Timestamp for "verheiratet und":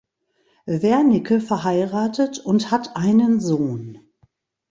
1.39-2.71